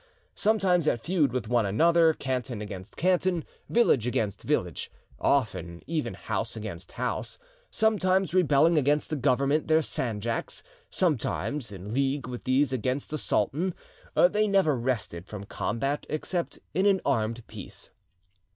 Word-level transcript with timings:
Sometimes 0.33 0.87
at 0.87 0.99
feud 1.03 1.31
with 1.31 1.47
one 1.47 1.63
another, 1.63 2.15
canton 2.15 2.59
against 2.59 2.97
canton, 2.97 3.45
village 3.69 4.07
against 4.07 4.41
village, 4.41 4.89
often 5.19 5.83
even 5.85 6.15
house 6.15 6.55
against 6.55 6.93
house; 6.93 7.37
sometimes 7.69 8.33
rebelling 8.33 8.79
against 8.79 9.11
the 9.11 9.15
government 9.15 9.67
their 9.67 9.83
sanjaks; 9.83 10.63
sometimes 10.89 11.71
in 11.71 11.93
league 11.93 12.25
with 12.27 12.45
these 12.45 12.73
against 12.73 13.11
the 13.11 13.19
sultan; 13.19 13.75
they 14.15 14.47
never 14.47 14.75
rested 14.75 15.27
from 15.27 15.43
combat 15.43 16.07
except 16.09 16.57
in 16.73 16.87
an 16.87 16.99
armed 17.05 17.45
peace. 17.45 17.91